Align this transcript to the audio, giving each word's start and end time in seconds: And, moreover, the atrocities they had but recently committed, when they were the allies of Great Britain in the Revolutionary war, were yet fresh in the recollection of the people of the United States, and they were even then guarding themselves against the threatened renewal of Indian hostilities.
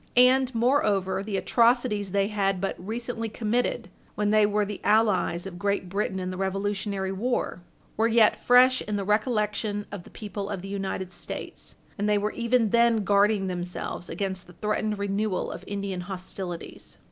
And, 0.17 0.55
moreover, 0.55 1.21
the 1.21 1.37
atrocities 1.37 2.09
they 2.09 2.29
had 2.29 2.59
but 2.59 2.75
recently 2.79 3.29
committed, 3.29 3.87
when 4.15 4.31
they 4.31 4.47
were 4.47 4.65
the 4.65 4.81
allies 4.83 5.45
of 5.45 5.59
Great 5.59 5.89
Britain 5.89 6.17
in 6.19 6.31
the 6.31 6.37
Revolutionary 6.37 7.11
war, 7.11 7.61
were 7.97 8.07
yet 8.07 8.43
fresh 8.43 8.81
in 8.81 8.95
the 8.95 9.03
recollection 9.03 9.85
of 9.91 10.01
the 10.03 10.09
people 10.09 10.49
of 10.49 10.63
the 10.63 10.67
United 10.69 11.11
States, 11.11 11.75
and 11.99 12.09
they 12.09 12.17
were 12.17 12.31
even 12.31 12.71
then 12.71 13.03
guarding 13.03 13.45
themselves 13.45 14.09
against 14.09 14.47
the 14.47 14.53
threatened 14.53 14.97
renewal 14.97 15.51
of 15.51 15.63
Indian 15.67 16.01
hostilities. 16.01 16.97